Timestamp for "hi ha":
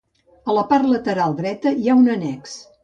1.85-2.01